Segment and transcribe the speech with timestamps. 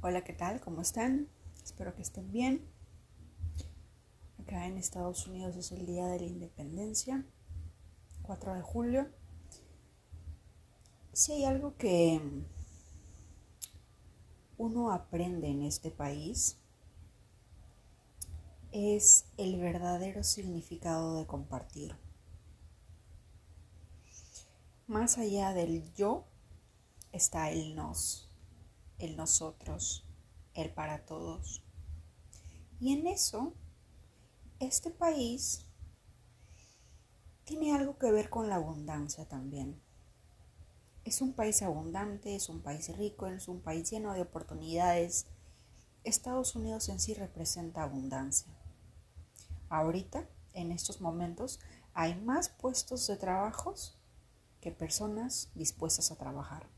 [0.00, 0.60] Hola, ¿qué tal?
[0.60, 1.28] ¿Cómo están?
[1.64, 2.64] Espero que estén bien.
[4.40, 7.26] Acá en Estados Unidos es el Día de la Independencia,
[8.22, 9.08] 4 de julio.
[11.12, 12.20] Si hay algo que
[14.56, 16.58] uno aprende en este país,
[18.70, 21.96] es el verdadero significado de compartir.
[24.86, 26.24] Más allá del yo
[27.10, 28.27] está el nos
[28.98, 30.04] el nosotros,
[30.54, 31.62] el para todos.
[32.80, 33.54] Y en eso,
[34.60, 35.66] este país
[37.44, 39.80] tiene algo que ver con la abundancia también.
[41.04, 45.26] Es un país abundante, es un país rico, es un país lleno de oportunidades.
[46.04, 48.52] Estados Unidos en sí representa abundancia.
[49.70, 51.60] Ahorita, en estos momentos,
[51.94, 53.96] hay más puestos de trabajos
[54.60, 56.77] que personas dispuestas a trabajar.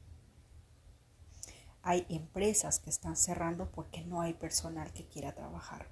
[1.83, 5.89] Hay empresas que están cerrando porque no hay personal que quiera trabajar.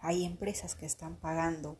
[0.00, 1.78] Hay empresas que están pagando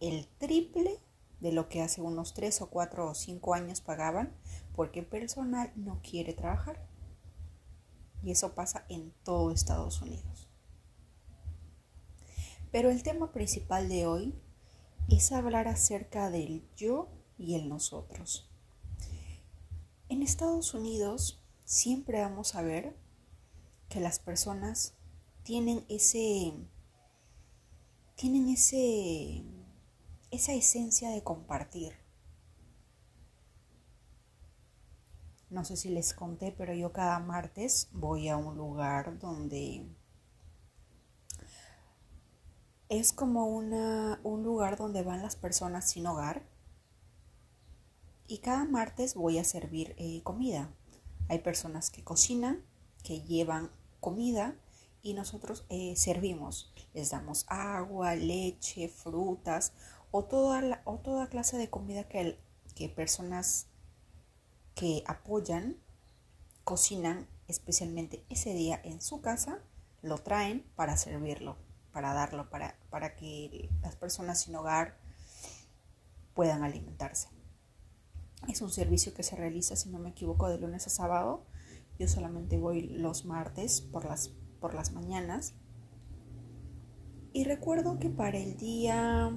[0.00, 1.00] el triple
[1.40, 4.32] de lo que hace unos 3 o 4 o 5 años pagaban
[4.76, 6.86] porque el personal no quiere trabajar.
[8.22, 10.48] Y eso pasa en todo Estados Unidos.
[12.70, 14.34] Pero el tema principal de hoy
[15.08, 18.48] es hablar acerca del yo y el nosotros.
[20.08, 22.96] En Estados Unidos siempre vamos a ver
[23.88, 24.94] que las personas
[25.42, 26.54] tienen ese
[28.16, 29.42] tienen ese
[30.30, 31.94] esa esencia de compartir.
[35.50, 39.86] No sé si les conté, pero yo cada martes voy a un lugar donde
[42.88, 46.42] es como una, un lugar donde van las personas sin hogar.
[48.26, 50.74] Y cada martes voy a servir eh, comida.
[51.28, 52.64] Hay personas que cocinan,
[53.02, 54.56] que llevan comida
[55.02, 56.72] y nosotros eh, servimos.
[56.92, 59.72] Les damos agua, leche, frutas
[60.10, 62.38] o toda, o toda clase de comida que,
[62.74, 63.66] que personas
[64.74, 65.76] que apoyan
[66.64, 69.58] cocinan especialmente ese día en su casa,
[70.02, 71.56] lo traen para servirlo,
[71.92, 74.96] para darlo, para, para que las personas sin hogar
[76.34, 77.28] puedan alimentarse.
[78.48, 81.44] Es un servicio que se realiza, si no me equivoco, de lunes a sábado.
[81.98, 84.28] Yo solamente voy los martes por las,
[84.60, 85.54] por las mañanas.
[87.32, 89.32] Y recuerdo que para el día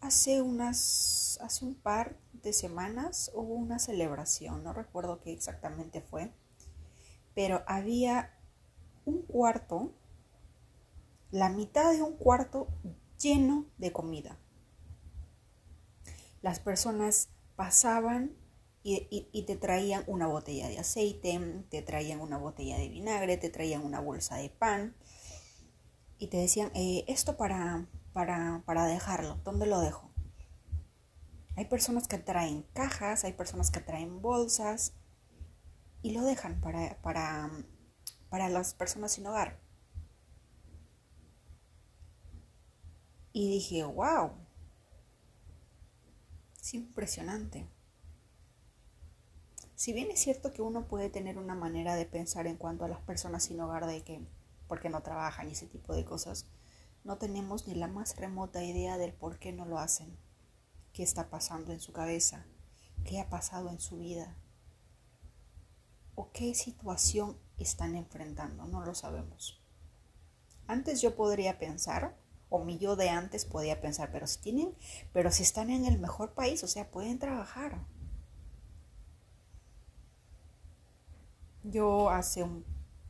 [0.00, 6.32] hace unas hace un par de semanas hubo una celebración, no recuerdo qué exactamente fue,
[7.34, 8.34] pero había
[9.04, 9.92] un cuarto,
[11.30, 12.68] la mitad de un cuarto
[13.18, 14.38] lleno de comida
[16.42, 18.36] las personas pasaban
[18.84, 23.84] y, te traían una botella de aceite, te traían una botella de vinagre, te traían
[23.84, 24.96] una bolsa de pan
[26.18, 30.10] y te decían, eh, esto para, para, para dejarlo, ¿dónde lo dejo?
[31.56, 34.94] Hay personas que traen cajas, hay personas que traen bolsas
[36.02, 37.50] y lo dejan para, para,
[38.30, 39.60] para las personas sin hogar.
[43.32, 44.32] Y dije, wow,
[46.62, 47.66] es impresionante.
[49.74, 52.88] Si bien es cierto que uno puede tener una manera de pensar en cuanto a
[52.88, 54.20] las personas sin hogar de que
[54.68, 56.46] porque no trabajan y ese tipo de cosas,
[57.02, 60.16] no tenemos ni la más remota idea del por qué no lo hacen,
[60.92, 62.46] qué está pasando en su cabeza,
[63.04, 64.36] qué ha pasado en su vida
[66.14, 69.60] o qué situación están enfrentando, no lo sabemos.
[70.68, 72.16] Antes yo podría pensar
[72.52, 74.74] o mi de antes podía pensar, pero si tienen,
[75.14, 77.86] pero si están en el mejor país, o sea, pueden trabajar.
[81.64, 82.64] Yo hace un,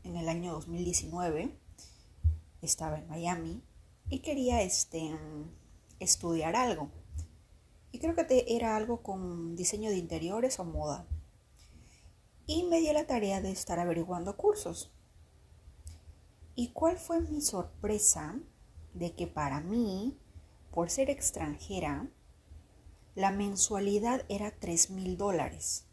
[0.04, 1.58] en el año 2019
[2.62, 3.62] estaba en Miami
[4.08, 5.10] y quería este,
[5.98, 6.91] estudiar algo.
[7.91, 11.04] Y creo que era algo con diseño de interiores o moda.
[12.47, 14.92] Y me di la tarea de estar averiguando cursos.
[16.54, 18.38] ¿Y cuál fue mi sorpresa?
[18.94, 20.18] De que para mí,
[20.71, 22.09] por ser extranjera,
[23.15, 25.86] la mensualidad era 3 mil dólares.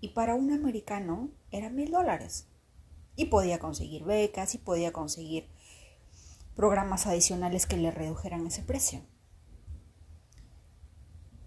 [0.00, 2.46] Y para un americano era mil dólares.
[3.16, 5.48] Y podía conseguir becas y podía conseguir
[6.54, 9.02] programas adicionales que le redujeran ese precio.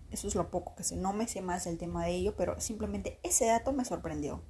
[0.10, 0.98] Eso es lo poco que sé.
[0.98, 4.44] No me sé más del tema de ello, pero simplemente ese dato me sorprendió.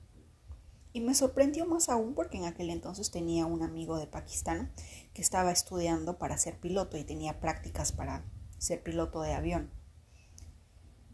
[0.93, 4.73] Y me sorprendió más aún porque en aquel entonces tenía un amigo de Pakistán
[5.13, 8.25] que estaba estudiando para ser piloto y tenía prácticas para
[8.57, 9.71] ser piloto de avión.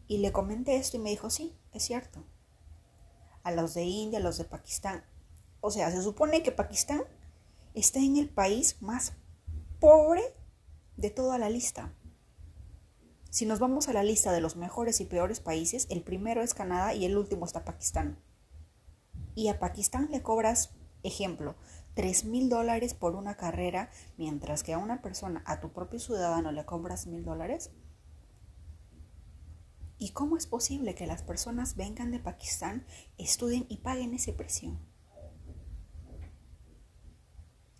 [0.08, 2.24] Y le comenté esto y me dijo, sí, es cierto.
[3.44, 5.04] a los de India, a los de Pakistán.
[5.60, 7.02] O sea, se supone que Pakistán
[7.74, 9.14] está en el país más
[9.80, 10.22] pobre
[10.96, 11.94] de toda la lista.
[13.30, 16.54] Si nos vamos a la lista de los mejores y peores países, el primero es
[16.54, 18.18] Canadá y el último está Pakistán.
[19.38, 20.74] Y a Pakistán le cobras,
[21.04, 21.54] ejemplo,
[21.94, 26.50] 3 mil dólares por una carrera, mientras que a una persona, a tu propio ciudadano,
[26.50, 27.70] le cobras mil dólares.
[29.96, 32.84] ¿Y cómo es posible que las personas vengan de Pakistán,
[33.16, 34.76] estudien y paguen ese precio?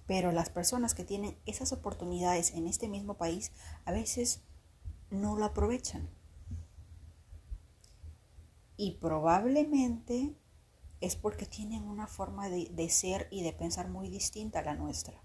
[0.07, 3.51] Pero las personas que tienen esas oportunidades en este mismo país
[3.85, 4.43] a veces
[5.11, 6.09] no lo aprovechan.
[8.77, 10.37] Y probablemente
[11.01, 14.75] es porque tienen una forma de, de, ser y de pensar muy distinta a la
[14.75, 15.23] nuestra.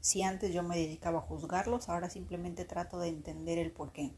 [0.00, 4.14] Si antes yo me dedicaba a juzgarlos, ahora simplemente trato de entender el por qué.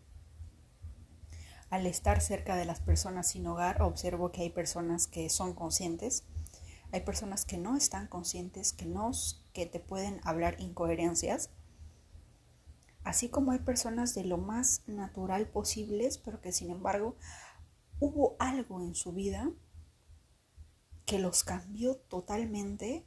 [1.70, 6.24] Al estar cerca de las personas sin hogar, observo que hay personas que son conscientes
[6.94, 9.10] hay personas que no están conscientes, que, no,
[9.52, 11.50] que te pueden hablar incoherencias.
[13.02, 17.16] Así como hay personas de lo más natural posibles, pero que sin embargo
[18.00, 19.50] hubo algo en su vida
[21.06, 23.06] que los cambió totalmente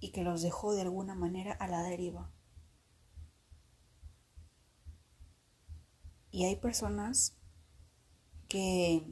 [0.00, 2.30] y que los dejó de alguna manera a la deriva.
[6.30, 7.36] Y hay personas
[8.48, 9.04] que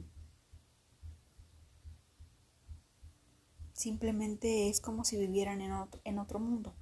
[3.79, 6.75] Simplemente es como si vivieran en otro, en otro mundo.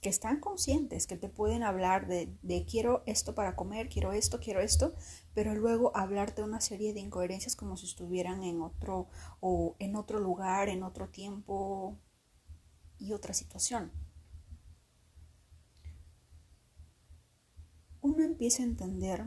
[0.00, 4.60] Que están conscientes, que te pueden hablar de, quiero esto para comer, quiero esto, quiero
[4.60, 4.94] esto,
[5.34, 9.08] pero luego hablarte una serie de incoherencias como si estuvieran en otro
[9.40, 11.98] o en otro lugar, en otro tiempo
[12.98, 13.92] y otra situación.
[18.00, 19.26] Uno empieza a entender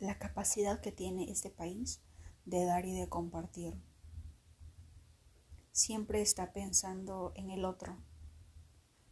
[0.00, 2.00] la capacidad que tiene este país
[2.44, 3.80] de dar y de compartir
[5.78, 7.96] siempre está pensando en el otro.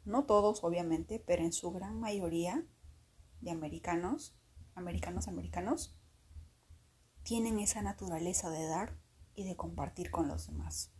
[0.06, 2.64] No todos, obviamente, pero en su gran mayoría
[3.41, 4.37] de americanos,
[4.76, 5.97] americanos, americanos,
[7.25, 8.97] tienen esa naturaleza de dar
[9.35, 10.93] y de compartir con los demás.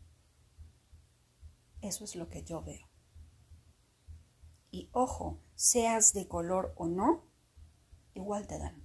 [1.82, 2.88] Eso es lo que yo veo.
[4.73, 7.25] Y ojo, seas de color o no,
[8.12, 8.85] igual te dan.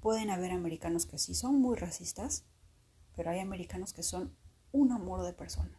[0.00, 2.46] Pueden haber americanos que sí son muy racistas,
[3.16, 4.36] pero hay americanos que son
[4.70, 5.76] un amor de persona,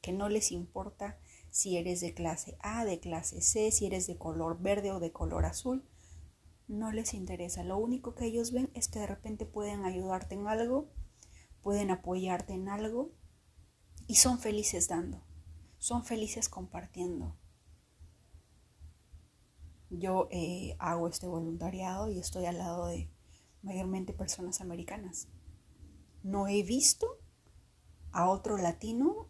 [0.00, 1.18] que no les importa
[1.50, 5.12] si eres de clase A, de clase C, si eres de color verde o de
[5.12, 5.84] color azul,
[6.68, 7.64] no les interesa.
[7.64, 10.88] Lo único que ellos ven es que de repente pueden ayudarte en algo,
[11.62, 13.12] pueden apoyarte en algo
[14.06, 15.24] y son felices dando,
[15.78, 17.36] son felices compartiendo.
[19.90, 23.10] Yo eh, hago este voluntariado y estoy al lado de
[23.62, 25.28] mayormente personas americanas.
[26.22, 27.18] No he visto
[28.12, 29.28] a otro latino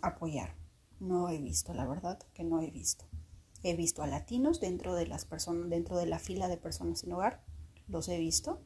[0.00, 0.61] apoyar.
[1.02, 3.06] No he visto, la verdad que no he visto.
[3.64, 7.12] He visto a latinos dentro de las personas, dentro de la fila de personas sin
[7.12, 7.42] hogar,
[7.88, 8.62] los he visto,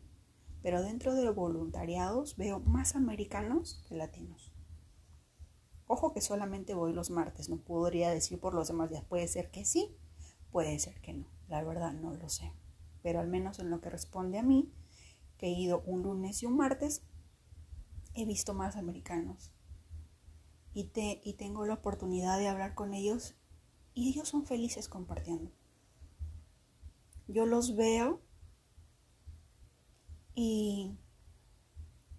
[0.63, 4.53] pero dentro de voluntariados veo más americanos que latinos.
[5.87, 9.51] Ojo que solamente voy los martes, no podría decir por los demás días, puede ser
[9.51, 9.97] que sí,
[10.53, 12.53] puede ser que no, la verdad no lo sé,
[13.03, 14.71] pero al menos en lo que responde a mí,
[15.39, 17.03] que he ido un lunes y un martes,
[18.13, 19.56] he visto más americanos
[20.77, 23.35] y, te, y tengo la oportunidad de hablar con ellos
[23.95, 25.51] y ellos son felices compartiendo.
[27.29, 28.21] Yo los veo
[30.35, 30.99] y,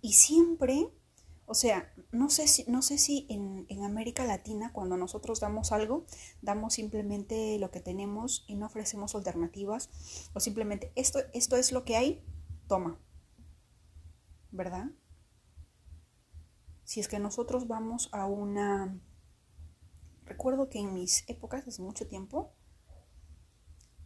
[0.02, 0.90] y siempre,
[1.46, 5.72] o sea, no sé si, no sé si en, en, América Latina cuando nosotros damos
[5.72, 6.08] algo,
[6.42, 9.92] damos simplemente lo que tenemos y no ofrecemos alternativas
[10.34, 12.24] o simplemente esto, esto es lo que hay,
[12.68, 13.00] toma,
[14.50, 14.90] ¿verdad?
[16.88, 18.98] Si es que nosotros vamos a una...
[20.24, 22.53] Recuerdo que en mis épocas, hace mucho tiempo,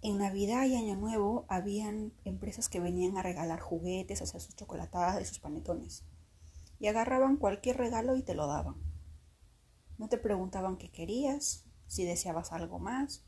[0.02, 5.22] en Navidad y Año Nuevo habían empresas que venían a regalar juguetes, hacer sus chocolatadas
[5.22, 6.06] y sus panetones.
[6.80, 8.78] Y agarraban cualquier regalo y te lo daban.
[10.00, 13.24] No te preguntaban qué querías, si deseabas algo más,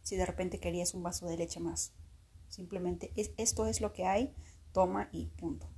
[0.00, 1.92] si de repente querías un vaso de leche más.
[2.48, 4.34] Simplemente esto es lo que hay,
[4.72, 5.75] toma y punto.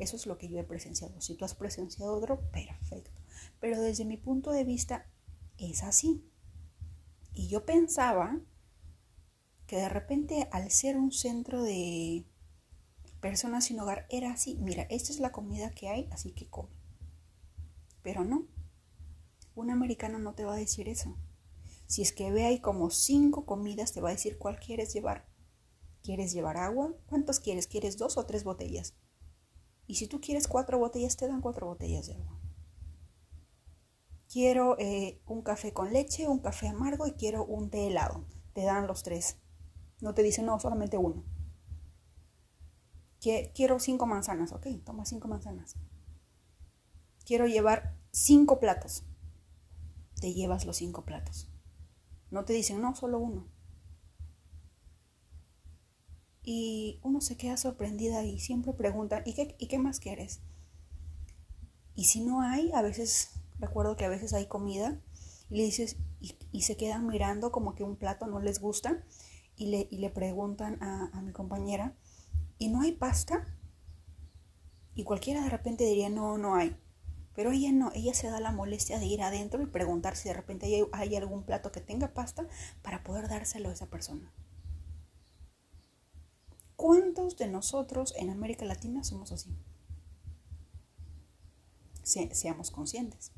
[0.00, 1.20] Eso es lo que yo he presenciado.
[1.20, 3.10] Si tú has presenciado otro, perfecto.
[3.60, 5.06] Pero desde mi punto de vista
[5.58, 6.24] es así.
[7.34, 8.40] Y yo pensaba
[9.66, 12.24] que de repente al ser un centro de
[13.20, 14.56] personas sin hogar era así.
[14.56, 16.70] Mira, esta es la comida que hay, así que come.
[18.02, 18.46] Pero no.
[19.54, 21.14] Un americano no te va a decir eso.
[21.86, 25.28] Si es que ve ahí como cinco comidas, te va a decir cuál quieres llevar.
[26.02, 26.94] ¿Quieres llevar agua?
[27.06, 27.66] ¿Cuántos quieres?
[27.66, 28.94] ¿Quieres dos o tres botellas?
[29.90, 32.38] Y si tú quieres cuatro botellas, te dan cuatro botellas de agua.
[34.32, 38.24] Quiero eh, un café con leche, un café amargo y quiero un té helado.
[38.52, 39.38] Te dan los tres.
[40.00, 41.24] No te dicen, no, solamente uno.
[43.18, 45.74] Quiero cinco manzanas, ok, toma cinco manzanas.
[47.26, 49.02] Quiero llevar cinco platos.
[50.20, 51.50] Te llevas los cinco platos.
[52.30, 53.49] No te dicen, no, solo uno.
[56.42, 60.40] Y uno se queda sorprendida y siempre pregunta, ¿y qué, ¿y qué más quieres?
[61.94, 65.00] Y si no hay, a veces, recuerdo que a veces hay comida
[65.50, 69.04] y le dices, y, se quedan mirando como que un plato no les gusta
[69.56, 71.96] y le, y le preguntan a, a mi compañera,
[72.58, 73.46] ¿y no hay pasta?
[74.94, 76.76] Y cualquiera de repente diría, no, no hay.
[77.34, 80.34] Pero ella no, ella se da la molestia de ir adentro y preguntar si de
[80.34, 82.46] repente hay, hay, algún plato que tenga pasta
[82.82, 84.32] para poder dárselo a esa persona.
[86.80, 89.54] ¿Cuántos de nosotros en América Latina somos así?
[92.02, 93.32] seamos conscientes.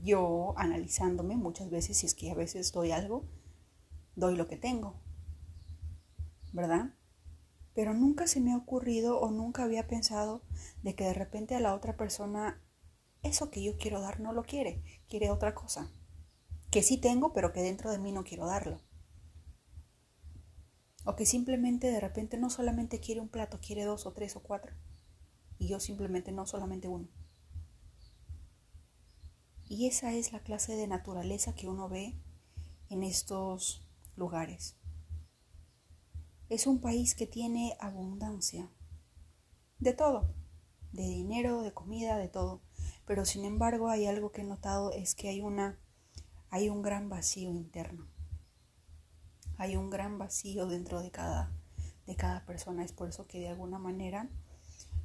[0.00, 3.24] Yo analizándome muchas veces, si es que a veces doy algo,
[4.14, 5.00] doy lo que tengo,
[6.52, 6.94] ¿verdad?
[7.74, 10.42] Pero nunca se me ha ocurrido o nunca había pensado
[10.84, 12.62] de que de repente a la otra persona
[13.24, 15.90] eso que yo quiero dar no lo quiere, quiere otra cosa,
[16.70, 18.80] que sí tengo, pero que dentro de mí no quiero darlo.
[21.04, 24.42] O que simplemente de repente no solamente quiere un plato, quiere dos o tres o
[24.42, 24.74] cuatro.
[25.58, 27.08] Y yo simplemente no solamente uno.
[29.68, 32.14] Y esa es la clase de naturaleza que uno ve
[32.88, 34.76] en estos lugares.
[36.48, 38.70] Es un país que tiene abundancia
[39.78, 40.34] de todo,
[40.92, 42.62] de dinero, de comida, de todo.
[43.06, 45.78] Pero sin embargo hay algo que he notado es que hay una
[46.50, 48.06] hay un gran vacío interno
[49.58, 51.52] hay un gran vacío dentro de cada,
[52.06, 52.84] de cada persona.
[52.84, 54.28] Es por eso que de alguna manera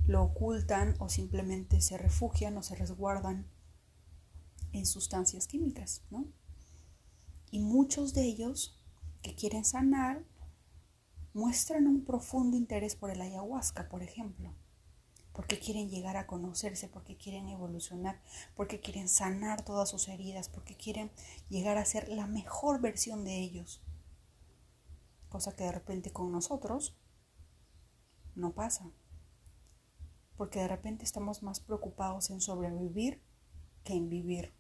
[0.08, 3.48] lo ocultan o simplemente se refugian o se resguardan
[4.72, 6.26] en sustancias químicas, ¿no?
[7.52, 8.80] Y muchos de ellos
[9.22, 10.24] que quieren sanar
[11.34, 14.54] muestran un profundo interés por el ayahuasca, por ejemplo,
[15.34, 18.22] porque quieren llegar a conocerse, porque quieren evolucionar,
[18.56, 21.12] porque quieren sanar todas sus heridas, porque quieren
[21.50, 23.82] llegar a ser la mejor versión de ellos
[25.30, 26.98] cosa que de repente con nosotros
[28.36, 28.92] no pasa.
[30.36, 33.22] Porque de repente estamos más preocupados en sobrevivir
[33.84, 34.54] que en vivir.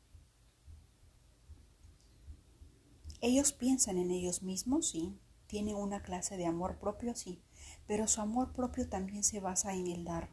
[3.22, 7.42] Ellos piensan en ellos mismos, sí, tienen una clase de amor propio, sí,
[7.86, 10.30] pero su amor propio también se basa en el dar,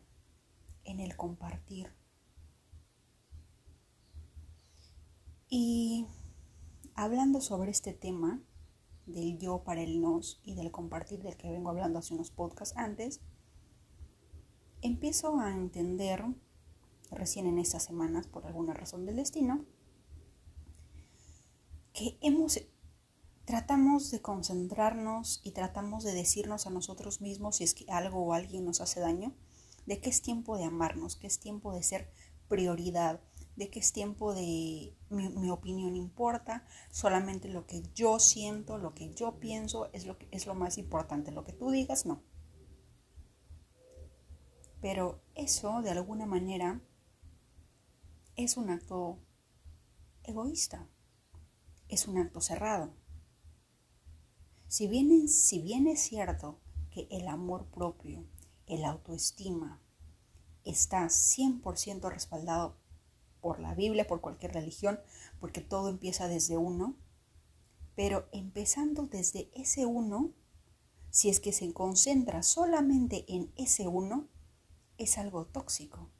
[0.84, 1.92] en el compartir.
[5.48, 6.06] Y
[6.94, 8.40] hablando sobre este tema,
[9.06, 12.76] del yo para el nos y del compartir del que vengo hablando hace unos podcasts
[12.76, 13.20] antes,
[14.82, 16.24] empiezo a entender,
[17.10, 19.64] recién en estas semanas, por alguna razón del destino,
[21.92, 22.60] que hemos,
[23.44, 28.32] tratamos de concentrarnos y tratamos de decirnos a nosotros mismos si es que algo o
[28.32, 29.34] alguien nos hace daño,
[29.86, 32.10] de que es tiempo de amarnos, que es tiempo de ser
[32.48, 33.20] prioridad,
[33.56, 39.14] de que es tiempo de mi, opinión importa, solamente lo que yo siento, lo que
[39.14, 42.22] yo pienso es lo, que, es lo más importante, lo que tú digas no.
[44.80, 46.82] Pero eso de alguna manera
[48.36, 49.18] es un acto
[50.22, 50.86] egoísta,
[51.88, 52.94] es un acto cerrado.
[54.68, 56.60] Si bien, si bien es cierto
[56.90, 58.26] que el amor propio,
[58.66, 59.80] el autoestima,
[60.64, 62.76] está 100% respaldado
[63.40, 64.98] por la Biblia, por cualquier religión,
[65.40, 66.96] porque todo empieza desde uno.
[67.94, 70.32] Pero empezando desde ese uno,
[71.10, 74.28] si es que se concentra solamente en ese uno,
[74.98, 76.10] es algo tóxico.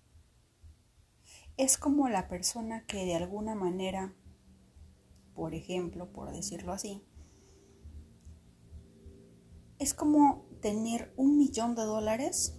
[1.56, 4.14] Es como la persona que de alguna manera,
[5.34, 7.02] por ejemplo, por decirlo así,
[9.78, 12.58] es como tener un millón de dólares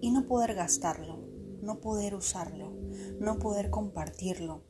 [0.00, 1.35] y no poder gastarlo
[1.66, 2.72] no poder usarlo,
[3.20, 4.64] no poder compartirlo.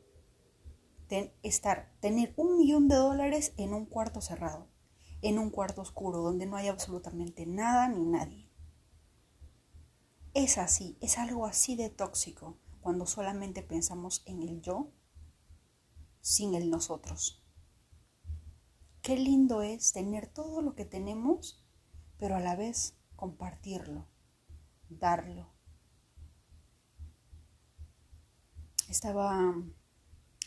[1.43, 4.67] estar, tener un millón de dólares en un cuarto cerrado,
[5.21, 8.51] en un cuarto oscuro donde no hay absolutamente nada ni nadie.
[10.33, 14.91] Es así, es algo así de tóxico cuando solamente pensamos en el yo
[16.21, 17.43] sin el nosotros.
[19.01, 21.63] Qué lindo es tener todo lo que tenemos,
[22.17, 24.07] pero a la vez compartirlo,
[24.89, 25.56] darlo,
[28.89, 29.53] estaba,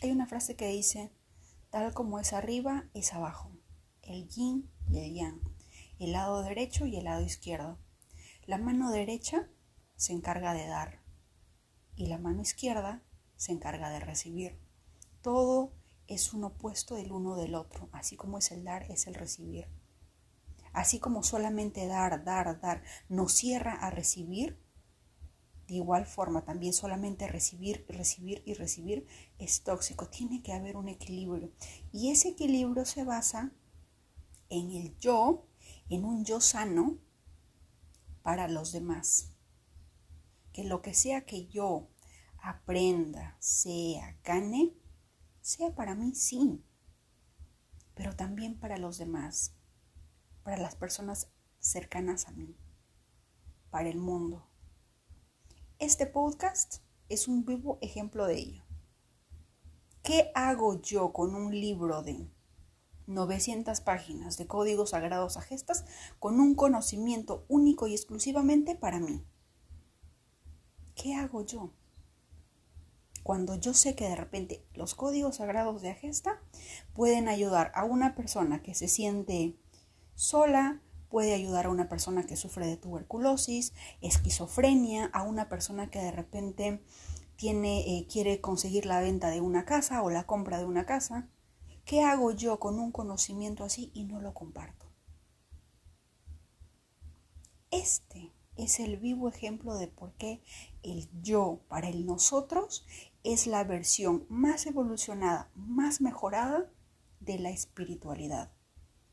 [0.03, 1.13] hay una frase que dice,
[1.71, 3.51] tal como es arriba, es abajo,
[4.03, 5.41] el yin y el yang,
[5.99, 7.79] el lado derecho y el lado izquierdo.
[8.47, 9.49] La mano derecha
[9.97, 11.01] se encarga de dar
[11.95, 13.03] y la mano izquierda
[13.37, 14.59] se encarga de recibir.
[15.23, 15.73] Todo
[16.07, 19.69] es un opuesto del uno del otro, así como es el dar, es el recibir.
[20.73, 24.59] Así como solamente dar, dar, dar nos cierra a recibir,
[25.71, 29.07] de igual forma también solamente recibir, recibir y recibir
[29.39, 30.09] es tóxico.
[30.09, 31.53] Tiene que haber un equilibrio.
[31.93, 33.53] Y ese equilibrio se basa
[34.49, 35.47] en el yo,
[35.89, 36.99] en un yo sano
[38.23, 39.31] para los demás.
[40.53, 41.89] Que lo que sea que yo
[42.43, 44.75] aprenda, sea, gane,
[45.41, 46.65] sea para mí, sí,
[47.95, 49.55] pero también para los demás,
[50.43, 52.57] para las personas cercanas a mí,
[53.71, 54.50] para el mundo.
[55.81, 58.63] Este podcast es un vivo ejemplo de ello.
[60.03, 62.29] ¿Qué hago yo con un libro de
[63.07, 65.87] 900 páginas de códigos sagrados a gestas
[66.19, 69.25] con un conocimiento único y exclusivamente para mí?
[70.95, 71.73] ¿Qué hago yo?
[73.23, 76.43] cuando yo sé que de repente los códigos sagrados de Agesta
[76.95, 79.57] pueden ayudar a una persona que se siente
[80.15, 85.99] sola, puede ayudar a una persona que sufre de tuberculosis, esquizofrenia, a una persona que
[85.99, 86.83] de repente
[87.37, 91.29] tiene, eh, quiere conseguir la venta de una casa o la compra de una casa.
[91.85, 94.87] ¿Qué hago yo con un conocimiento así y no lo comparto?
[97.71, 100.43] Este es el vivo ejemplo de por qué
[100.83, 102.87] el yo para el nosotros
[103.25, 106.71] es la versión más evolucionada, más mejorada
[107.21, 108.53] de la espiritualidad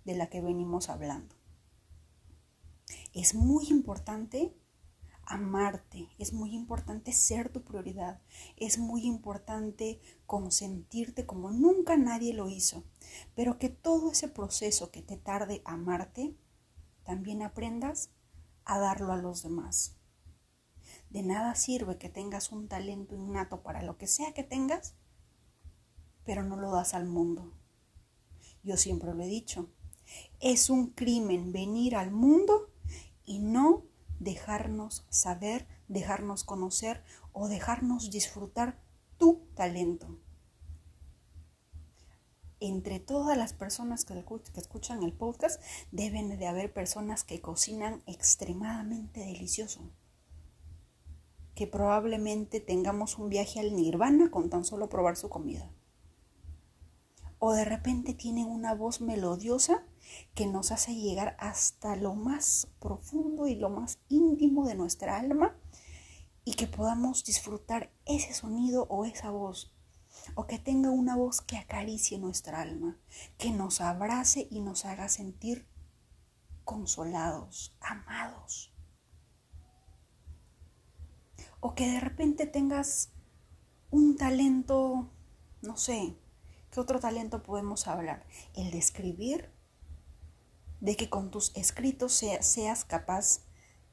[0.06, 1.37] de la que venimos hablando.
[3.14, 4.56] Es muy importante
[5.28, 8.22] amarte, es muy importante ser tu prioridad,
[8.56, 12.86] es muy importante consentirte como nunca nadie lo hizo,
[13.36, 16.38] pero que todo ese proceso que te tarde amarte,
[17.04, 18.12] también aprendas
[18.64, 19.98] a darlo a los demás.
[21.10, 24.96] De nada sirve que tengas un talento innato para lo que sea que tengas,
[26.24, 27.54] pero no lo das al mundo.
[28.64, 29.70] Yo siempre lo he dicho,
[30.40, 32.70] es un crimen venir al mundo
[33.28, 33.84] y no
[34.20, 38.80] dejarnos saber, dejarnos conocer o dejarnos disfrutar
[39.20, 40.08] tu talento.
[42.60, 44.16] Entre todas las personas que
[44.56, 45.62] escuchan el podcast
[45.92, 49.92] deben de haber personas que cocinan extremadamente delicioso
[51.58, 55.72] que probablemente tengamos un viaje al nirvana con tan solo probar su comida.
[57.40, 59.84] O de repente tienen una voz melodiosa
[60.36, 65.56] que nos hace llegar hasta lo más profundo y lo más íntimo de nuestra alma
[66.44, 69.74] y que podamos disfrutar ese sonido o esa voz.
[70.36, 72.98] O que tenga una voz que acaricie nuestra alma,
[73.38, 75.68] que nos abrace y nos haga sentir
[76.64, 78.74] consolados, amados
[81.60, 83.12] o que de repente tengas
[83.90, 85.10] un talento,
[85.62, 86.16] no sé,
[86.72, 88.26] ¿qué otro talento podemos hablar?
[88.56, 89.52] El de escribir,
[90.82, 93.42] de que con tus escritos seas capaz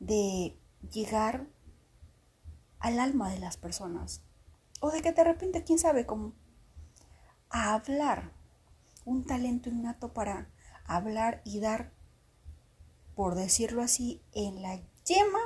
[0.00, 0.58] de
[0.90, 1.46] llegar
[2.78, 4.22] al alma de las personas.
[4.80, 6.34] O de que de repente, quién sabe, cómo
[7.50, 8.32] a hablar.
[9.04, 10.50] Un talento innato para
[10.86, 11.92] hablar y dar,
[13.14, 15.40] por decirlo así, en la yema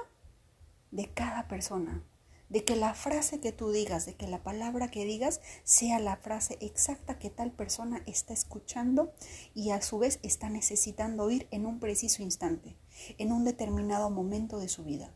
[0.90, 2.03] de cada persona,
[2.48, 6.16] de que la frase que tú digas, de que la palabra que digas sea la
[6.16, 9.12] frase exacta que tal persona está escuchando
[9.54, 12.76] y a su vez está necesitando oír en un preciso instante,
[13.18, 15.12] en un determinado momento de su vida.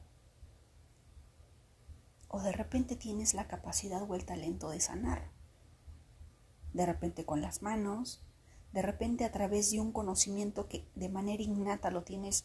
[2.28, 5.30] O de repente tienes la capacidad o el talento de sanar.
[6.72, 8.22] De repente con las manos,
[8.72, 12.44] de repente a través de un conocimiento que de manera innata lo tienes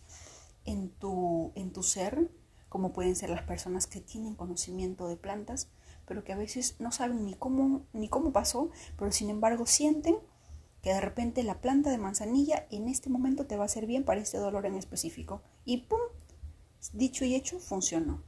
[0.66, 2.30] en tu, en tu ser,
[2.70, 5.70] como pueden ser las personas que tienen conocimiento de plantas,
[6.06, 10.18] pero que a veces no saben ni cómo, ni cómo pasó, pero sin embargo sienten
[10.82, 14.04] que de repente la planta de manzanilla en este momento te va a hacer bien
[14.04, 15.42] para este dolor en específico.
[15.66, 16.00] Y ¡pum!
[16.94, 18.24] Dicho y hecho, funcionó.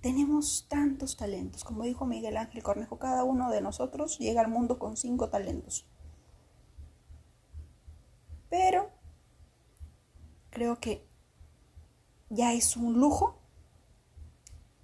[0.00, 1.64] Tenemos tantos talentos.
[1.64, 5.86] Como dijo Miguel Ángel Cornejo, cada uno de nosotros llega al mundo con cinco talentos.
[8.50, 8.85] Pero
[10.56, 11.06] creo que
[12.30, 13.38] ya es un lujo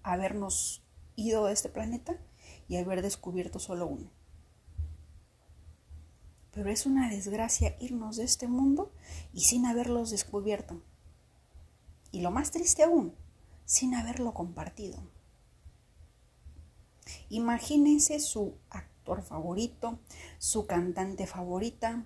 [0.02, 0.84] habernos
[1.16, 2.20] ido de este planeta
[2.68, 4.10] y haber descubierto solo uno.
[6.50, 8.92] Pero es una desgracia irnos de este mundo
[9.32, 10.82] y sin haberlos descubierto.
[12.10, 13.14] Y lo más triste aún,
[13.64, 14.98] sin haberlo compartido.
[17.30, 19.98] Imagínense su actor favorito,
[20.36, 22.04] su cantante favorita,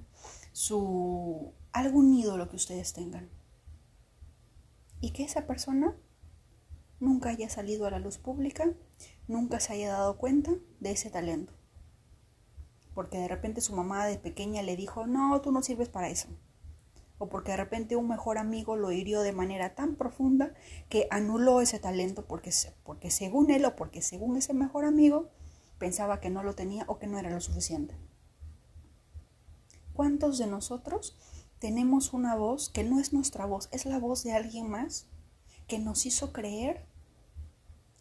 [0.53, 3.29] su algún ídolo que ustedes tengan
[5.01, 5.97] y que esa persona
[7.01, 8.73] nunca haya salido a la luz pública,
[9.29, 11.53] nunca se haya dado cuenta de ese talento.
[12.95, 16.29] Porque de repente su mamá de pequeña le dijo, no, tú no sirves para eso.
[17.19, 20.55] O porque de repente un mejor amigo lo hirió de manera tan profunda
[20.89, 22.51] que anuló ese talento porque,
[22.85, 25.31] porque según él o porque según ese mejor amigo
[25.79, 27.95] pensaba que no lo tenía o que no era lo suficiente.
[29.95, 31.17] ¿Cuántos de nosotros
[31.59, 35.07] tenemos una voz que no es nuestra voz, es la voz de alguien más
[35.67, 36.85] que nos hizo creer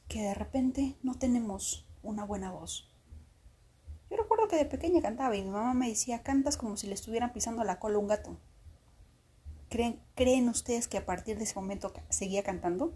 [0.08, 2.90] que de repente no tenemos una buena voz?
[4.10, 6.94] Yo recuerdo que de pequeña cantaba y mi mamá me decía, cantas como si le
[6.94, 8.38] estuvieran pisando la cola un gato.
[9.70, 12.94] ¿Creen, ¿Creen ustedes que a partir de ese momento seguía cantando?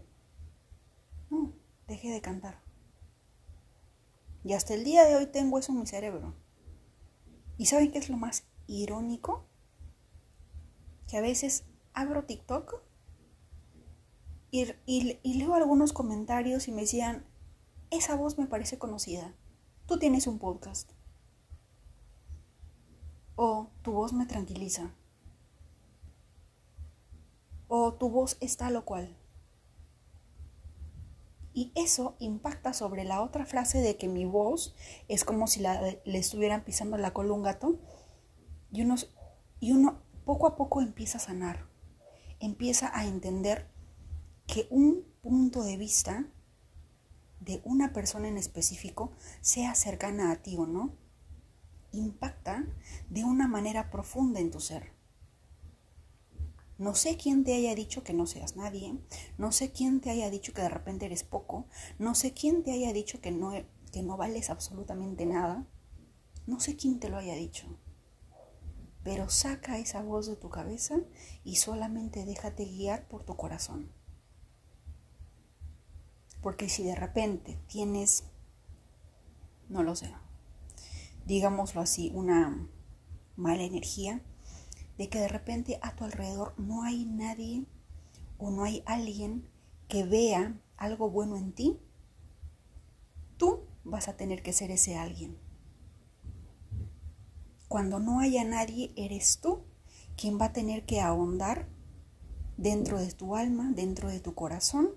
[1.29, 1.51] No,
[1.87, 2.59] dejé de cantar.
[4.43, 6.35] Y hasta el día de hoy tengo eso en mi cerebro.
[7.57, 9.48] ¿Y saben qué es lo más irónico
[11.09, 12.81] que a veces abro TikTok
[14.51, 17.25] y, leo algunos comentarios y me decían,
[17.89, 19.35] esa voz me parece conocida,
[19.87, 20.91] tú tienes un podcast.
[23.35, 24.93] O tu voz me tranquiliza.
[27.67, 29.15] O tu voz está lo cual.
[31.53, 34.75] Y eso impacta sobre la otra frase de que mi voz
[35.07, 37.79] es como si le estuvieran pisando la cola un gato
[38.71, 38.81] y
[39.71, 41.65] uno poco a poco empieza a sanar,
[42.39, 43.67] empieza a entender
[44.45, 46.27] que un punto de vista
[47.39, 49.11] de una persona en específico,
[49.41, 50.93] sea cercana a ti o no,
[51.91, 52.63] impacta
[53.09, 54.93] de una manera profunda en tu ser.
[56.77, 58.99] No sé quién te haya dicho que no seas nadie,
[59.39, 61.65] no sé quién te haya dicho que de repente eres poco,
[61.97, 63.51] no sé quién te haya dicho que no,
[63.91, 65.65] que no vales absolutamente nada,
[66.45, 67.65] no sé quién te lo haya dicho
[69.03, 70.99] pero saca esa voz de tu cabeza
[71.43, 73.91] y solamente déjate guiar por tu corazón.
[76.41, 78.23] Porque si de repente tienes,
[79.67, 80.13] no lo sé,
[81.25, 82.67] digámoslo así, una
[83.35, 84.21] mala energía,
[84.97, 87.65] de que de repente a tu alrededor no hay nadie
[88.37, 89.47] o no hay alguien
[89.87, 91.79] que vea algo bueno en ti,
[93.37, 95.37] tú vas a tener que ser ese alguien.
[97.69, 99.63] Cuando no haya nadie, eres tú
[100.17, 101.69] quien va a tener que ahondar
[102.57, 104.89] dentro de tu alma, dentro de tu corazón.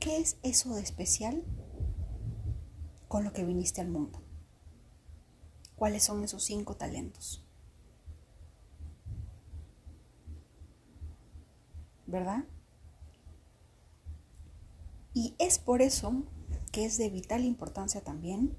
[0.00, 1.44] ¿Qué es eso de especial
[3.06, 4.20] con lo que viniste al mundo?
[5.76, 7.44] ¿Cuáles son esos cinco talentos?
[12.08, 12.44] ¿Verdad?
[15.14, 16.24] Y es por eso
[16.72, 18.58] que es de vital importancia también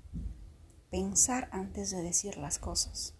[0.95, 3.13] pensar antes de decir las cosas.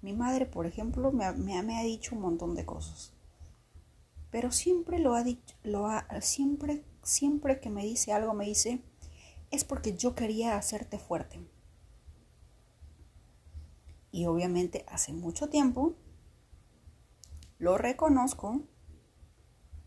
[0.00, 3.12] Mi madre, por ejemplo, me, ha dicho un montón de cosas.
[4.30, 8.80] Pero siempre lo ha dicho, lo ha, siempre, siempre que me dice algo, me dice,
[9.50, 11.40] es porque yo quería hacerte fuerte.
[14.12, 15.96] Y obviamente hace mucho tiempo,
[17.58, 18.60] lo reconozco,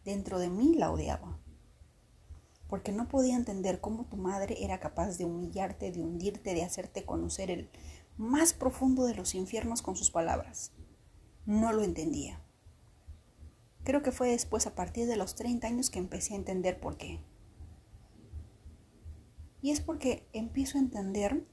[0.03, 1.37] dentro de mí la odiaba
[2.73, 7.05] porque no podía entender cómo tu madre era capaz de humillarte, de hundirte, de hacerte
[7.05, 7.69] conocer el
[8.17, 10.71] más profundo de los infiernos con sus palabras.
[11.45, 12.41] No lo entendía.
[13.83, 16.97] Creo que fue después, a partir de los 30 años, que empecé a entender por
[16.97, 17.19] qué.
[19.61, 21.45] Y es porque empiezo a entender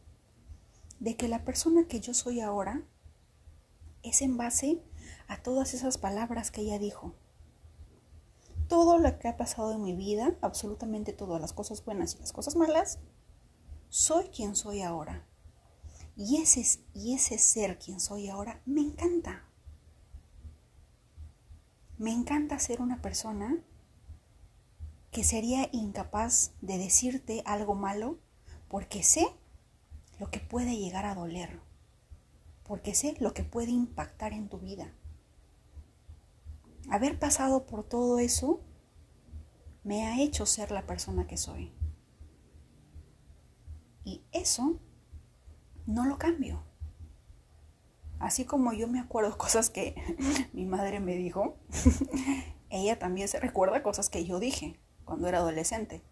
[1.00, 2.82] de que la persona que yo soy ahora
[4.02, 4.80] es en base
[5.28, 7.14] a todas esas palabras que ella dijo,
[8.70, 12.32] todo lo que ha pasado en mi vida, absolutamente todas las cosas buenas y las
[12.32, 13.00] cosas malas,
[13.88, 15.26] soy quien soy ahora.
[16.16, 19.44] Y ese, y ese ser quien soy ahora me encanta.
[21.98, 23.58] Me encanta ser una persona
[25.10, 28.20] que sería incapaz de decirte algo malo
[28.68, 29.26] porque sé
[30.20, 31.58] lo que puede llegar a doler,
[32.62, 34.94] porque sé lo que puede impactar en tu vida
[36.90, 38.60] haber pasado por todo eso
[39.84, 41.72] me ha hecho ser la persona que soy.
[44.04, 44.78] Y eso
[45.86, 46.62] no lo cambio.
[48.18, 49.94] Así como yo me acuerdo cosas que
[50.52, 51.56] mi madre me dijo,
[52.70, 56.02] ella también se recuerda cosas que yo dije cuando era adolescente.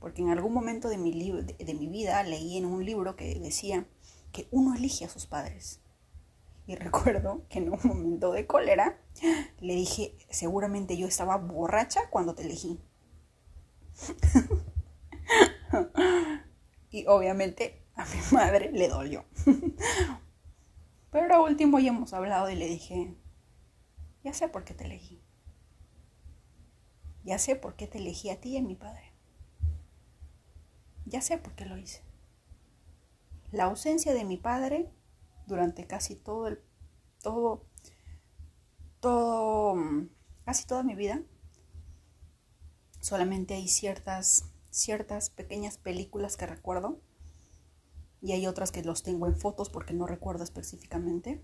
[0.00, 3.86] Porque en algún momento de mi, de mi vida leí en un libro que decía
[4.32, 5.80] que uno elige a sus padres.
[6.66, 8.98] Y recuerdo que en un momento de cólera
[9.60, 12.80] le dije, seguramente yo estaba borracha cuando te elegí.
[16.90, 19.24] y obviamente a mi madre le dolió.
[21.10, 23.14] Pero a último ya hemos hablado y le dije,
[24.24, 25.22] Ya sé por qué te elegí.
[27.24, 29.12] Ya sé por qué te elegí a ti y a mi padre.
[31.06, 32.02] Ya sé por qué lo hice.
[33.52, 34.90] La ausencia de mi padre
[35.46, 36.60] durante casi todo el
[37.22, 37.64] todo
[39.00, 39.76] todo
[40.44, 41.22] casi toda mi vida
[43.00, 47.00] solamente hay ciertas ciertas pequeñas películas que recuerdo
[48.20, 51.42] y hay otras que los tengo en fotos porque no recuerdo específicamente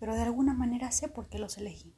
[0.00, 1.94] pero de alguna manera sé por qué los elegí.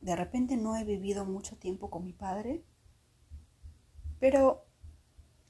[0.00, 2.64] De repente no he vivido mucho tiempo con mi padre
[4.18, 4.66] pero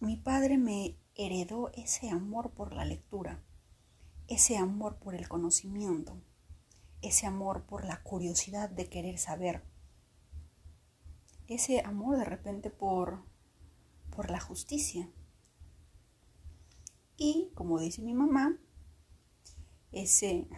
[0.01, 3.43] mi padre me heredó ese amor por la lectura,
[4.29, 6.21] ese amor por el conocimiento,
[7.03, 9.65] ese amor por la curiosidad de querer saber,
[11.47, 13.23] ese amor de repente por,
[14.11, 15.11] por la justicia.
[17.17, 18.59] Y, como dice mi mamá,
[19.93, 20.49] ese,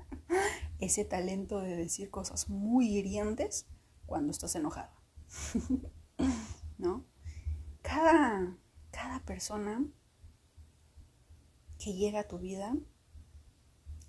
[0.78, 3.66] ese talento de decir cosas muy hirientes
[4.04, 4.94] cuando estás enojada.
[6.78, 7.04] ¿No?
[7.86, 8.56] cada,
[8.96, 9.84] cada persona
[11.78, 12.74] que llega a tu vida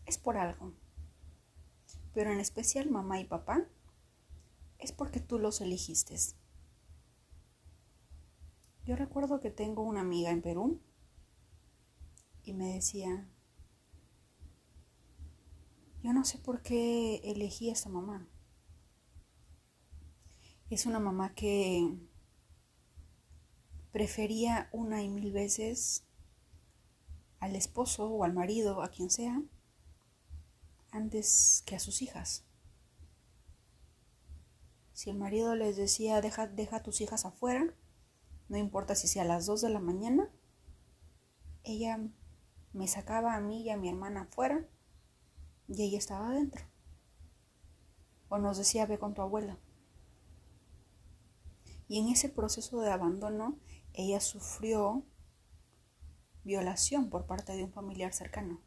[0.05, 0.71] es por algo.
[2.13, 3.67] Pero en especial mamá y papá
[4.79, 6.15] es porque tú los elegiste.
[8.85, 10.79] Yo recuerdo que tengo una amiga en Perú
[12.43, 13.27] y me decía,
[16.01, 18.25] yo no sé por qué elegí a esta mamá.
[20.69, 22.06] Es una mamá que
[23.97, 26.05] prefería una y mil veces
[27.39, 29.41] al esposo o al marido, a quien sea,
[30.91, 32.45] antes que a sus hijas.
[34.93, 37.73] Si el marido les decía, deja, deja a tus hijas afuera,
[38.49, 40.29] no importa si sea a las dos de la mañana,
[41.63, 41.99] ella
[42.73, 44.63] me sacaba a mí y a mi hermana afuera
[45.67, 46.63] y ella estaba adentro.
[48.29, 49.57] O nos decía, ve con tu abuela.
[51.87, 53.57] Y en ese proceso de abandono,
[53.97, 55.03] ella sufrió
[56.43, 58.61] violación por parte de un familiar cercano.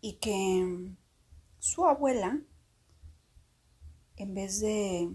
[0.00, 0.94] Y que
[1.58, 2.40] su abuela,
[4.16, 5.12] en vez de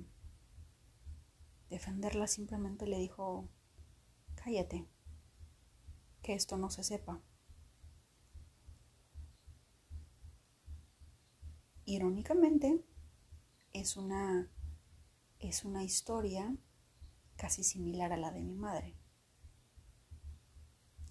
[1.70, 3.48] defenderla, simplemente le dijo,
[4.36, 4.86] cállate,
[6.24, 7.22] que esto no se sepa.
[11.86, 12.84] Irónicamente,
[13.72, 14.52] es una
[15.40, 16.56] es una historia
[17.36, 18.96] casi similar a la de mi madre.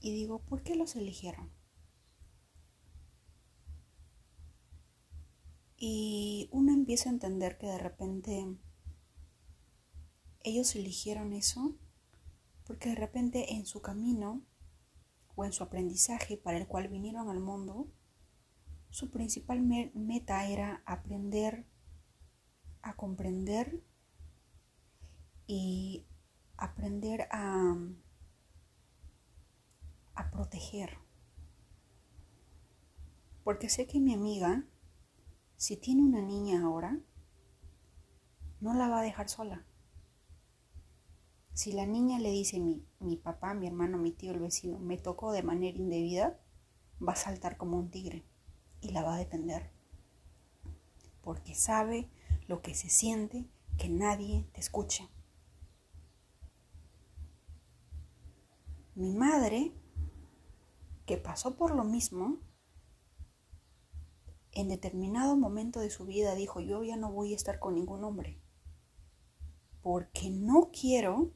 [0.01, 1.51] Y digo, ¿por qué los eligieron?
[5.77, 8.57] Y uno empieza a entender que de repente
[10.43, 11.77] ellos eligieron eso
[12.65, 14.43] porque de repente en su camino
[15.35, 17.89] o en su aprendizaje para el cual vinieron al mundo,
[18.91, 21.67] su principal meta era aprender
[22.83, 23.83] a comprender
[25.47, 26.07] y
[26.57, 27.77] aprender a,
[30.15, 30.99] a proteger.
[33.45, 34.65] Porque sé que mi amiga,
[35.57, 36.99] si tiene una niña ahora,
[38.61, 39.65] no la va a dejar sola.
[41.53, 44.99] Si la niña le dice mi, mi papá, mi hermano, mi tío, el vecino, me
[44.99, 46.41] tocó de manera indebida,
[47.07, 48.25] va a saltar como un tigre
[48.81, 49.71] y la va a defender.
[51.23, 52.11] Porque sabe
[52.47, 53.47] lo que se siente
[53.79, 55.09] que nadie te escuche.
[58.97, 59.75] Mi madre,
[61.05, 62.39] que pasó por lo mismo,
[64.53, 68.03] en determinado momento de su vida dijo, yo ya no voy a estar con ningún
[68.05, 68.41] hombre,
[69.83, 71.35] porque no quiero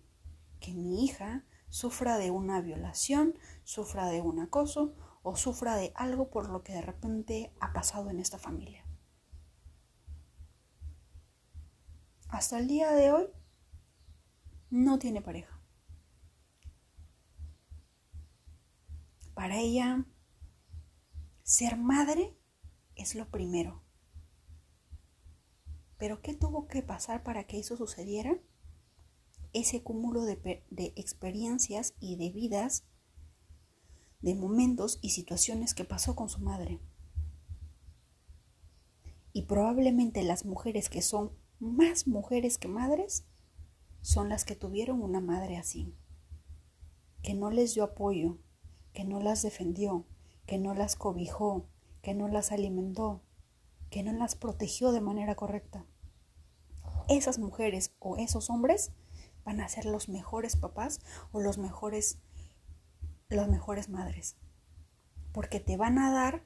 [0.59, 6.31] que mi hija sufra de una violación, sufra de un acoso o sufra de algo
[6.31, 8.87] por lo que de repente ha pasado en esta familia.
[12.29, 13.27] Hasta el día de hoy
[14.71, 15.60] no tiene pareja.
[19.51, 20.07] Para ella,
[21.43, 22.39] ser madre
[22.95, 23.83] es lo primero.
[25.99, 28.41] Pero ¿qué tuvo que pasar para que eso sucediera?
[29.53, 32.85] Ese cúmulo de, de, experiencias y de vidas,
[34.21, 36.79] de momentos y situaciones que pasó con su madre.
[39.33, 43.27] Y probablemente las mujeres que son más mujeres que madres
[44.01, 45.93] son las que tuvieron una madre así,
[47.25, 48.39] que no les dio apoyo,
[48.93, 50.05] que no las defendió,
[50.47, 51.67] que no las cobijó,
[52.03, 53.23] que no las alimentó,
[53.91, 55.85] que no las protegió de manera correcta.
[57.09, 58.93] Esas mujeres o esos hombres
[59.45, 61.01] van a ser los mejores papás
[61.33, 62.19] o los mejores
[63.29, 64.37] las mejores madres.
[65.33, 66.43] porque te van a dar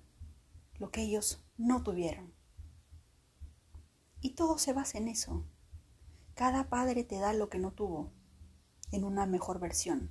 [0.78, 2.34] lo que ellos no tuvieron.
[4.20, 5.46] Y todo se basa en eso.
[6.34, 8.12] Cada padre te da lo que no tuvo,
[8.92, 10.10] en una mejor versión.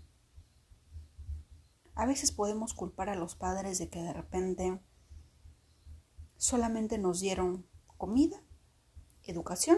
[1.95, 4.79] A veces podemos culpar a los padres de que de repente
[6.37, 8.43] solamente nos dieron comida,
[9.23, 9.77] educación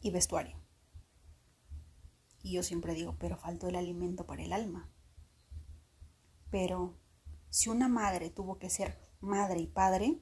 [0.00, 0.60] y vestuario.
[2.42, 4.90] Y yo siempre digo, pero faltó el alimento para el alma.
[6.50, 6.98] Pero
[7.48, 10.20] si una madre tuvo que ser madre y padre,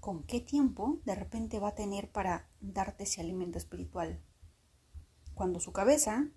[0.00, 4.20] ¿con qué tiempo de repente va a tener para darte ese alimento espiritual?
[5.34, 6.30] Cuando su cabeza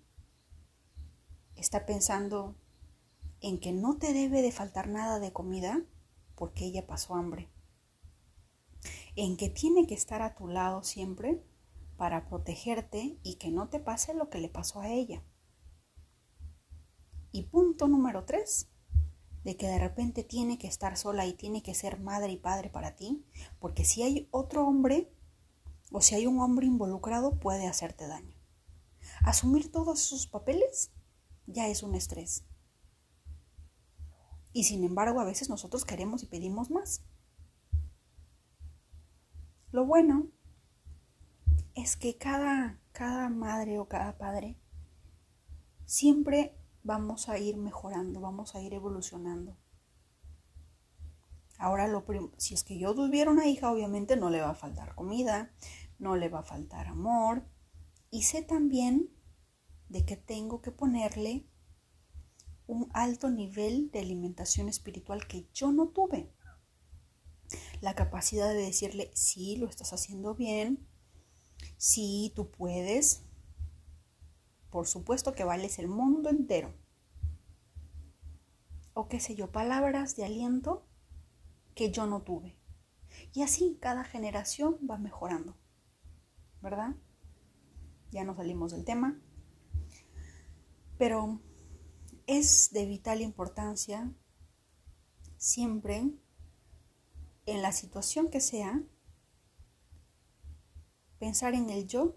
[1.56, 2.54] está pensando
[3.40, 5.82] en que no te debe de faltar nada de comida
[6.34, 7.48] porque ella pasó hambre.
[9.14, 11.42] En que tiene que estar a tu lado siempre
[11.96, 15.22] para protegerte y que no te pase lo que le pasó a ella.
[17.32, 18.68] Y punto número tres,
[19.44, 22.68] de que de repente tiene que estar sola y tiene que ser madre y padre
[22.68, 23.24] para ti,
[23.58, 25.12] porque si hay otro hombre
[25.92, 28.34] o si hay un hombre involucrado puede hacerte daño.
[29.22, 30.90] Asumir todos esos papeles
[31.46, 32.44] ya es un estrés.
[34.52, 37.02] Y sin embargo, a veces nosotros queremos y pedimos más.
[39.70, 40.28] Lo bueno
[41.74, 44.56] es que cada, cada madre o cada padre
[45.84, 49.58] siempre vamos a ir mejorando, vamos a ir evolucionando.
[51.58, 52.04] Ahora, lo
[52.36, 55.52] si es que yo tuviera una hija, obviamente no le va a faltar comida,
[55.98, 57.44] no le va a faltar amor.
[58.10, 59.10] Y sé también
[59.88, 61.46] de que tengo que ponerle
[62.66, 66.32] un alto nivel de alimentación espiritual que yo no tuve.
[67.80, 70.86] La capacidad de decirle, sí, lo estás haciendo bien,
[71.76, 73.22] sí, tú puedes.
[74.70, 76.74] Por supuesto que vales el mundo entero.
[78.94, 80.86] O qué sé yo, palabras de aliento
[81.74, 82.56] que yo no tuve.
[83.32, 85.56] Y así cada generación va mejorando.
[86.62, 86.96] ¿Verdad?
[88.10, 89.20] Ya nos salimos del tema.
[90.98, 91.40] Pero
[92.26, 94.12] es de vital importancia
[95.36, 96.10] siempre
[97.46, 98.82] en la situación que sea
[101.18, 102.16] pensar en el yo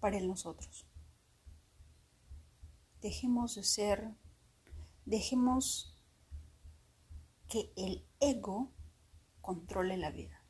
[0.00, 0.86] para el nosotros.
[3.00, 4.14] Dejemos de ser,
[5.04, 5.96] dejemos
[7.48, 8.72] que el ego
[9.40, 10.42] controle la vida.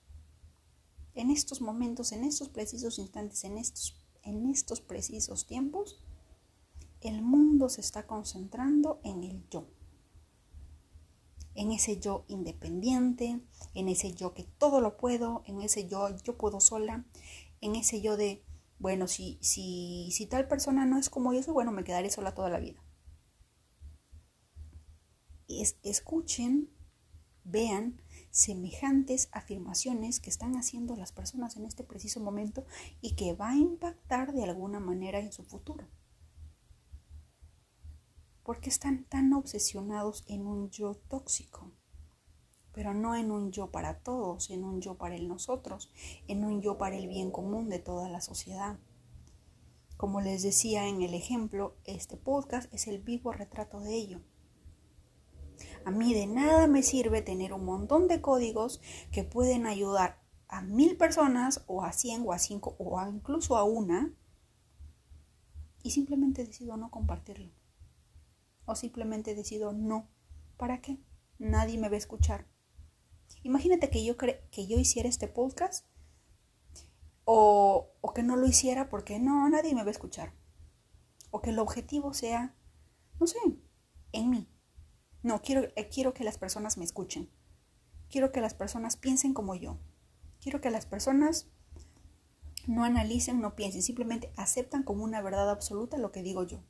[1.14, 6.00] En estos momentos, en estos precisos instantes, en estos, en estos precisos tiempos,
[7.00, 9.68] el mundo se está concentrando en el yo.
[11.54, 13.40] En ese yo independiente,
[13.74, 17.04] en ese yo que todo lo puedo, en ese yo yo puedo sola,
[17.60, 18.44] en ese yo de,
[18.78, 22.48] bueno, si, si, si tal persona no es como yo bueno, me quedaré sola toda
[22.48, 22.82] la vida.
[25.48, 26.70] Es, escuchen,
[27.44, 32.66] vean semejantes afirmaciones que están haciendo las personas en este preciso momento
[33.00, 35.88] y que va a impactar de alguna manera en su futuro.
[38.48, 41.70] ¿Por qué están tan obsesionados en un yo tóxico?
[42.72, 45.92] Pero no en un yo para todos, en un yo para el nosotros,
[46.28, 48.78] en un yo para el bien común de toda la sociedad.
[49.98, 54.22] Como les decía en el ejemplo, este podcast es el vivo retrato de ello.
[55.84, 58.80] A mí de nada me sirve tener un montón de códigos
[59.12, 63.64] que pueden ayudar a mil personas o a cien o a cinco o incluso a
[63.64, 64.14] una
[65.82, 67.57] y simplemente decido no compartirlo
[68.68, 70.08] o simplemente decido no.
[70.56, 70.98] ¿Para qué?
[71.38, 72.46] Nadie me va a escuchar.
[73.42, 75.86] Imagínate que yo, que yo hiciera este podcast
[77.24, 80.34] o, o que no lo hiciera porque no, nadie me va a escuchar.
[81.30, 82.54] O que el objetivo sea,
[83.18, 83.38] no sé,
[84.12, 84.48] en mí.
[85.22, 87.30] No, quiero, eh, quiero que las personas me escuchen.
[88.10, 89.78] Quiero que las personas piensen como yo.
[90.40, 91.48] Quiero que las personas
[92.66, 96.62] no analicen, no piensen, simplemente aceptan como una verdad absoluta lo que digo yo.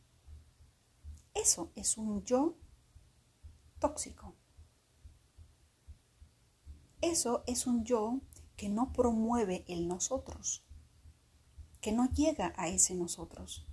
[1.39, 2.57] Eso es un yo
[3.79, 4.35] tóxico.
[7.01, 8.21] Eso es un yo
[8.57, 10.65] que no promueve el nosotros,
[11.81, 13.65] que no llega a ese nosotros.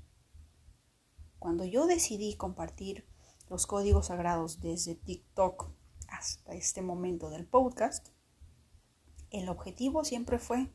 [1.39, 3.07] Cuando yo decidí compartir
[3.49, 5.71] los códigos sagrados desde TikTok
[6.07, 8.09] hasta este momento del podcast,
[9.31, 10.71] el objetivo siempre fue,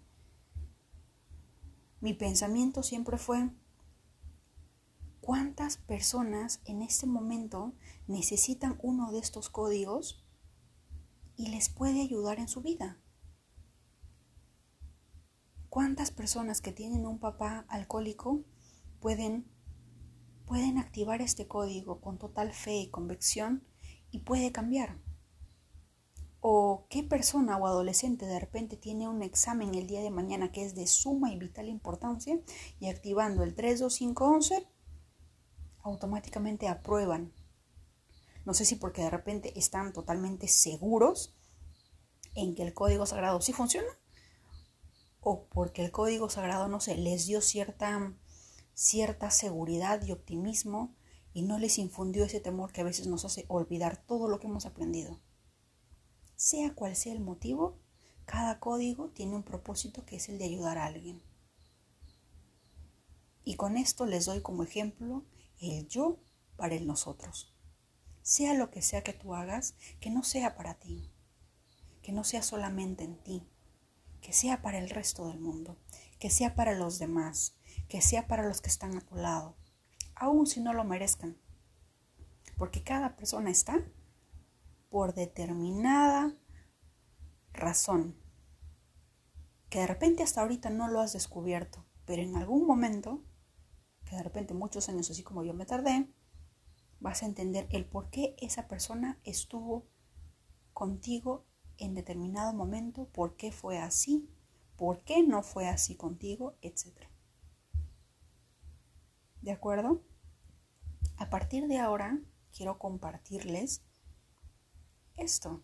[2.00, 3.48] mi pensamiento siempre fue,
[5.20, 7.74] ¿Cuántas personas en este momento
[8.06, 10.24] necesitan uno de estos códigos
[11.36, 12.98] y les puede ayudar en su vida?
[15.68, 18.44] ¿Cuántas personas que tienen un papá alcohólico
[19.00, 19.46] pueden,
[20.46, 23.64] pueden activar este código con total fe y convicción
[24.10, 24.98] y puede cambiar.
[26.40, 30.64] ¿O qué persona o adolescente de repente tiene un examen el día de mañana que
[30.64, 32.40] es de suma y vital importancia
[32.78, 34.66] y activando el 32511
[35.82, 37.32] automáticamente aprueban?
[38.44, 41.34] No sé si porque de repente están totalmente seguros
[42.34, 43.88] en que el código sagrado sí funciona
[45.20, 48.14] o porque el código sagrado, no sé, les dio cierta,
[48.74, 50.96] cierta seguridad y optimismo
[51.32, 54.46] y no les infundió ese temor que a veces nos hace olvidar todo lo que
[54.46, 55.20] hemos aprendido.
[56.36, 57.78] Sea cual sea el motivo,
[58.24, 61.22] cada código tiene un propósito que es el de ayudar a alguien.
[63.44, 65.24] Y con esto les doy como ejemplo
[65.60, 66.18] el yo
[66.56, 67.54] para el nosotros.
[68.22, 71.12] Sea lo que sea que tú hagas, que no sea para ti,
[72.02, 73.48] que no sea solamente en ti,
[74.20, 75.78] que sea para el resto del mundo,
[76.18, 77.56] que sea para los demás,
[77.88, 79.56] que sea para los que están a tu lado,
[80.14, 81.38] aun si no lo merezcan.
[82.56, 83.82] Porque cada persona está
[84.90, 86.36] por determinada
[87.52, 88.16] razón,
[89.68, 93.22] que de repente hasta ahorita no lo has descubierto, pero en algún momento,
[94.10, 96.08] que de repente muchos años así como yo me tardé,
[96.98, 99.86] vas a entender el por qué esa persona estuvo
[100.72, 101.46] contigo
[101.78, 104.28] en determinado momento, por qué fue así,
[104.76, 107.06] por qué no fue así contigo, etc.
[109.42, 110.02] ¿De acuerdo?
[111.16, 112.18] A partir de ahora
[112.52, 113.84] quiero compartirles
[115.16, 115.62] esto,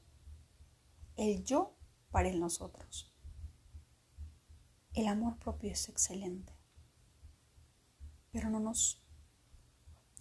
[1.16, 1.74] el yo
[2.12, 3.12] para el nosotros.
[4.94, 6.55] El amor propio es excelente,
[8.36, 9.02] pero no nos...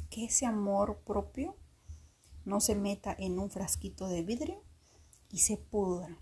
[0.09, 1.57] que ese amor propio
[2.45, 4.63] no se meta en un frasquito de vidrio
[5.29, 6.17] y se pudra.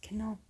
[0.00, 0.40] Que no.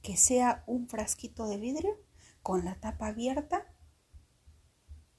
[0.00, 1.98] Que sea un frasquito de vidrio
[2.44, 3.66] con la tapa abierta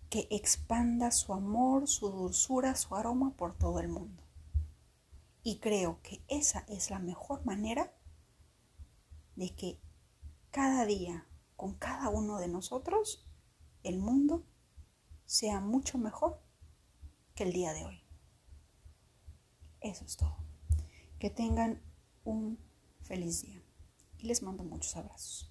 [0.09, 4.23] que expanda su amor, su dulzura, su aroma por todo el mundo.
[5.43, 7.93] Y creo que esa es la mejor manera
[9.35, 9.81] de que
[10.49, 11.27] cada día,
[11.57, 13.27] con cada uno de nosotros,
[13.83, 14.45] el mundo
[15.25, 16.41] sea mucho mejor
[17.35, 18.03] que el día de hoy.
[19.79, 20.37] Eso es todo.
[21.19, 21.81] Que tengan
[22.23, 22.59] un
[23.01, 23.61] feliz día
[24.17, 25.50] y les mando muchos abrazos.